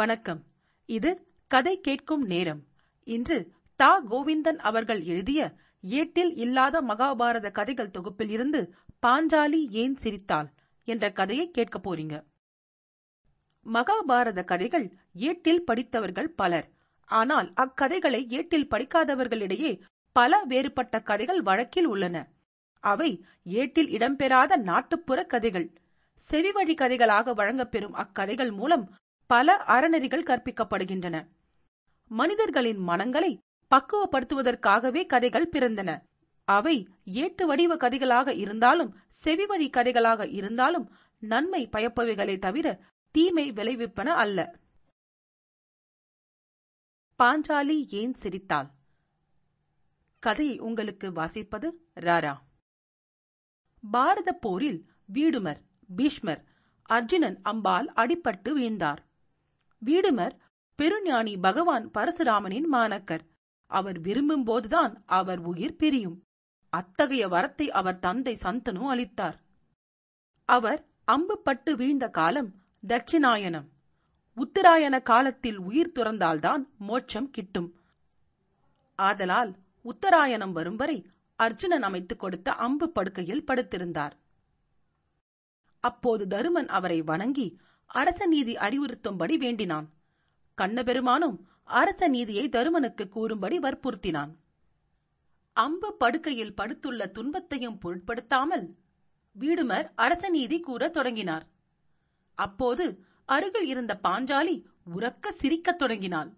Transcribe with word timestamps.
வணக்கம். 0.00 0.44
இது 0.86 1.26
கதை 1.46 1.80
கேட்கும் 1.80 2.22
நேரம். 2.22 2.66
இன்று 3.04 3.52
தா. 3.76 4.02
கோவிந்தன் 4.04 4.56
அவர்கள் 4.56 5.02
எழுதிய 5.02 5.54
ஏட்டில் 5.80 6.34
இல்லாத 6.34 6.82
மகாபாரத 6.82 7.50
கதைகள் 7.50 7.90
தொகுப்பில் 7.90 8.28
இருந்து 8.28 8.74
பாஞ்சாலி 9.06 9.68
ஏன் 9.70 9.96
சிரித்தாள் 9.96 10.52
என்ற 10.84 11.10
கதையை 11.12 11.50
கேட்க 11.50 11.78
போறீங்க. 11.78 12.24
மகாபாரத 13.66 14.44
கதைகள் 14.44 14.92
ஏட்டில் 15.12 15.64
படித்தவர்கள் 15.64 16.30
பலர். 16.30 16.68
ஆனால் 17.04 17.52
அக்கதைகளை 17.56 18.28
ஏட்டில் 18.28 18.68
படிக்காதவர்களிடையே 18.70 19.80
பல 20.12 20.42
வேறுபட்ட 20.42 21.02
கதைகள் 21.02 21.42
வழக்கில் 21.42 21.86
உள்ளன. 21.86 22.28
அவை 22.80 23.24
ஏட்டில் 23.44 23.88
இடம்பெறாத 23.88 24.56
நாட்டுப்புற 24.56 25.24
கதைகள். 25.24 25.72
செவிவழி 26.30 26.74
கதைகளாக 26.74 27.34
வழங்கப்பெறும் 27.34 27.94
அக்கதைகள் 27.94 28.52
மூலம் 28.52 28.94
பல 29.32 29.56
அறநெறிகள் 29.66 30.28
கற்பிக்கப்படுகின்றன. 30.30 31.16
மனிதர்களின் 32.10 32.78
மனங்களை 32.78 33.38
பக்குவப்படுத்துவதற்காகவே 33.70 35.06
கதைகள் 35.06 35.52
பிறந்தன. 35.52 35.90
அவை 36.44 36.76
ஏட்டு 37.04 37.46
வடிவ 37.46 37.76
கதைகளாக 37.76 38.28
இருந்தாலும் 38.36 38.96
செவிவழி 39.24 39.68
கதைகளாக 39.68 40.32
இருந்தாலும் 40.32 40.86
நன்மை 41.18 41.68
பயப்பவைகளே 41.72 42.38
தவிர 42.38 42.66
தீமை 43.10 43.52
விளைவிப்பன 43.52 44.08
அல்ல. 44.14 44.58
பாஞ்சாலி 47.18 47.78
ஏன் 47.90 48.14
சிரித்தாள்? 48.14 48.70
கதையை 50.18 50.58
உங்களுக்கு 50.58 51.10
வாசிப்பது 51.10 51.70
ராரா. 52.00 52.34
பாரத 53.90 54.32
போரில் 54.32 54.80
வீடுமர் 55.14 55.62
பீஷ்மர் 55.96 56.42
அர்ஜுனன் 56.82 57.38
அம்பால் 57.44 57.88
அடிபட்டு 57.96 58.48
வீழ்ந்தார். 58.58 59.08
வீடுமர் 59.86 60.36
பெருஞானி 60.74 61.36
பகவான் 61.36 61.90
பரசுராமனின் 61.90 62.68
மாணக்கர். 62.72 63.20
அவர் 63.66 64.00
விரும்பும் 64.00 64.44
போதுதான் 64.44 65.02
அவர் 65.06 65.38
உயிர் 65.38 65.76
பிரியும். 65.76 66.24
அத்தகைய 66.70 67.28
வரத்தை 67.28 67.68
அவர் 67.68 67.98
தந்தை 67.98 68.38
சந்தனு 68.42 68.88
அளித்தார். 68.88 69.40
அவர் 70.44 70.86
அம்பு 71.04 71.42
பட்டு 71.42 71.76
வீழ்ந்த 71.76 72.08
காலம் 72.08 72.54
தட்சிணாயனம். 72.86 73.68
உத்தராயண 74.36 75.02
காலத்தில் 75.02 75.58
உயிர் 75.58 75.92
துறந்தால்தான் 75.94 76.68
மோட்சம் 76.78 77.30
கிட்டும். 77.30 77.74
ஆதலால் 78.96 79.56
உத்தராயணம் 79.82 80.52
வரும் 80.52 80.76
வரை 80.76 81.06
அர்ஜுனன் 81.36 81.82
அமைத்துக் 81.82 82.18
கொடுத்த 82.18 82.52
அம்பு 82.52 82.90
படுக்கையில் 82.90 83.44
படுத்திருந்தார். 83.46 84.12
அப்போது 85.80 86.26
தருமன் 86.26 86.68
அவரை 86.68 87.02
வணங்கி 87.02 87.60
அரச 87.92 88.26
நீதி 88.26 88.54
அறிவுறுத்தும்படி 88.54 89.36
வேண்டினான். 89.36 89.90
கண்ணபெருமானும் 90.56 91.36
அரச 91.64 92.08
நீதியை 92.08 92.48
தருமனுக்கு 92.48 93.08
கூறும்படி 93.08 93.58
வற்புறுத்தினான். 93.58 94.30
அம்பு 95.52 95.96
படுக்கையில் 95.96 96.54
படுத்துள்ள 96.56 97.10
துன்பத்தையும் 97.10 97.78
பொருட்படுத்தாமல் 97.78 98.74
வீடுமர் 99.40 99.90
அரச 99.94 100.28
நீதி 100.28 100.60
கூறத் 100.60 100.92
தொடங்கினார். 100.92 101.46
அப்போது 102.34 103.04
அருகில் 103.24 103.66
இருந்த 103.66 104.00
பாஞ்சாலி 104.02 104.64
உறக்க 104.96 105.30
சிரிக்கத் 105.30 105.78
தொடங்கினாள். 105.78 106.32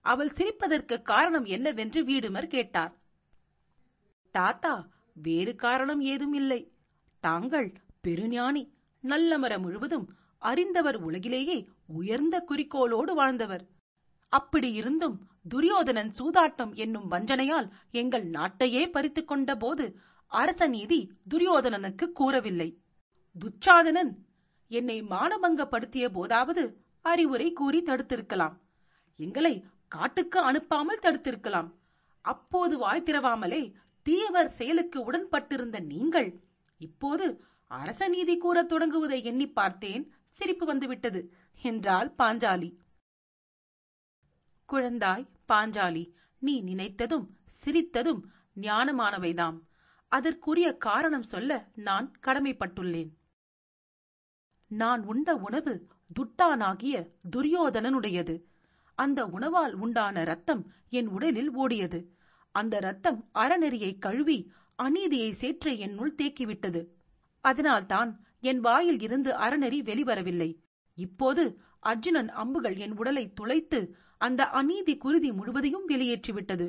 அவள் 0.00 0.30
சிரிப்பதற்கு 0.30 1.02
காரணம் 1.02 1.44
என்னவென்று 1.44 2.04
வீடுமர் 2.04 2.46
கேட்டார். 2.46 2.94
தாத்தா 4.30 4.88
வேறு 5.12 5.54
காரணம் 5.54 6.00
ஏதும் 6.00 6.32
இல்லை. 6.32 6.72
தாங்கள் 7.20 7.72
பெருஞானி. 8.00 8.74
நல்லமர 9.02 9.58
முழுவதும் 9.58 10.16
அறிந்தவர் 10.38 10.96
உலகிலேயே 10.96 11.68
உயர்ந்த 11.86 12.44
குறிக்கோளோடு 12.48 13.12
வாழ்ந்தவர். 13.14 13.64
அப்படி 14.28 14.72
இருந்தும் 14.72 15.28
துரியோதனன் 15.48 16.12
சூதாட்டம் 16.18 16.74
என்னும் 16.74 17.10
வஞ்சனையால் 17.10 17.68
எங்கள் 17.90 18.30
நாட்டையே 18.30 18.90
பறித்துக் 18.90 19.28
கொண்ட 19.28 19.56
போது 19.56 19.98
அரச 20.26 20.66
நீதி 20.66 21.12
துரியோதனனுக்கு 21.30 22.12
கூறவில்லை. 22.12 22.78
துச்சாதனன் 23.36 24.12
என்னை 24.68 25.02
மானபங்கப்படுத்திய 25.02 26.08
போதாவது 26.08 26.80
அறிவுரை 27.00 27.52
கூறி 27.52 27.82
தடுத்திருக்கலாம். 27.82 28.54
எங்களை 29.16 29.64
காட்டுக்கு 29.88 30.52
அனுப்பாமல் 30.52 31.02
தடுத்திருக்கலாம். 31.02 31.68
அப்போது 32.20 32.78
வாய் 32.78 33.02
திறவாமலே 33.02 33.72
தீயவர் 34.02 34.48
செயலுக்கு 34.48 35.12
உடன்பட்டிருந்த 35.12 35.80
நீங்கள் 35.80 36.40
இப்போது 36.78 37.44
அரச 37.68 38.08
நீதி 38.08 38.36
கூறத் 38.36 38.72
தொடங்குவதை 38.72 39.22
எண்ணி 39.22 39.50
பார்த்தேன் 39.50 40.12
சிரிப்பு 40.36 40.66
வந்துவிட்டது. 40.66 41.32
என்றாள் 41.62 42.14
பாஞ்சாலி. 42.18 42.76
குழந்தாய் 44.68 45.26
பாஞ்சாலி 45.48 46.12
நீ 46.38 46.62
நினைத்ததும் 46.62 47.26
சிரித்ததும் 47.64 48.20
ஞானமானவைதாம். 48.60 49.58
அதற்குரிய 50.08 50.76
காரணம் 50.76 51.22
சொல்ல 51.22 51.68
நான் 51.74 52.12
கடமைப்பட்டுள்ளேன். 52.26 53.12
நான் 54.66 55.04
உண்ட 55.04 55.34
உணவு 55.36 55.86
துட்டானாகிய 56.18 57.10
துரியோதனனுடையது. 57.36 58.42
அந்த 58.94 59.26
உணவால் 59.26 59.72
உண்டான 59.72 60.24
ரத்தம் 60.24 60.72
என் 60.88 61.06
உடலில் 61.06 61.56
ஓடியது. 61.56 62.04
அந்த 62.50 62.80
ரத்தம் 62.80 63.30
அறநெறியை 63.34 63.98
கழுவி 63.98 64.52
அநீதியை 64.74 65.32
சேற்ற 65.32 65.78
என்னுள் 65.78 66.14
தேக்கிவிட்டது. 66.14 66.86
அதனால்தான் 67.40 68.26
என் 68.50 68.60
வாயில் 68.60 69.00
இருந்து 69.00 69.30
அறநெறி 69.32 69.78
வெளிவரவில்லை. 69.90 70.50
இப்போது 70.98 71.44
அர்ஜுனன் 71.80 72.28
அம்புகள் 72.28 72.76
என் 72.76 72.96
உடலை 72.96 73.24
துளைத்து 73.32 73.80
அந்த 74.18 74.42
அநீதி 74.50 74.94
குருதி 74.96 75.30
முழுவதையும் 75.32 75.88
வெளியேற்றிவிட்டது. 75.88 76.66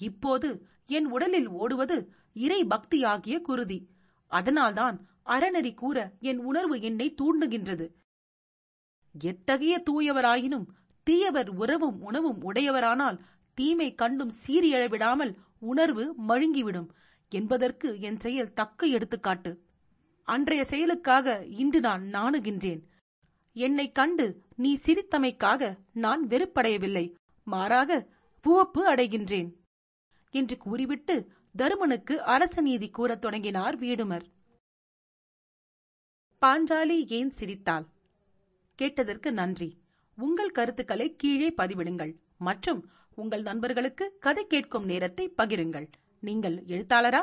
இப்போது 0.00 0.48
என் 0.86 1.06
உடலில் 1.06 1.48
ஓடுவது 1.48 1.96
இறை 2.32 2.60
பக்தியாகிய 2.64 3.36
குருதி. 3.40 3.78
அதனால்தான் 4.26 4.96
அறநெறி 5.26 5.72
கூற 5.74 5.98
என் 6.20 6.38
உணர்வு 6.38 6.76
என்னை 6.80 7.14
தூண்டுகின்றது. 7.22 7.86
எத்தகைய 9.14 9.74
தூயவராயினும் 9.90 10.66
தீயவர் 11.06 11.50
உறவும் 11.62 11.98
உணவும் 12.00 12.40
உடையவரானால் 12.42 13.18
தீமை 13.58 13.88
கண்டும் 13.94 14.32
சீரியழவிடாமல் 14.42 15.32
உணர்வு 15.58 16.04
மழுங்கிவிடும் 16.28 16.88
என்பதற்கு 17.32 17.88
என் 18.00 18.20
செயல் 18.20 18.52
தக்க 18.52 18.86
எடுத்துக்காட்டு. 18.86 19.52
அன்றைய 20.26 20.64
செயலுக்காக 20.64 21.44
இன்று 21.44 21.80
நான் 21.80 22.04
நாணுகின்றேன். 22.12 22.80
என்னை 23.56 23.92
கண்டு 23.92 24.42
நீ 24.56 24.78
சிரித்தமைக்காக 24.84 25.76
நான் 25.92 26.26
வெறுப்படையவில்லை. 26.26 27.14
மாறாக 27.44 28.06
உவப்பு 28.44 28.82
அடைகின்றேன் 28.86 29.50
என்று 30.30 30.56
கூறிவிட்டு 30.56 31.16
தருமனுக்கு 31.56 32.22
அரச 32.22 32.60
நீதி 32.60 32.88
கூறத் 32.88 33.20
தொடங்கினார் 33.20 33.78
வீடுமர். 33.78 34.26
பாஞ்சாலி 36.40 36.98
ஏன் 37.08 37.30
சிரித்தாள்? 37.30 37.86
கேட்டதற்கு 38.74 39.32
நன்றி. 39.32 39.70
உங்கள் 40.16 40.50
கருத்துக்களை 40.50 41.16
கீழே 41.16 41.54
பதிவிடுங்கள். 41.56 42.14
மற்றும் 42.38 42.90
உங்கள் 43.14 43.42
நண்பர்களுக்கு 43.42 44.16
கதை 44.20 44.46
கேட்கும் 44.46 44.84
நேரத்தை 44.84 45.32
பகிருங்கள். 45.38 45.88
நீங்கள் 46.20 46.56
எழுத்தாளரா? 46.64 47.22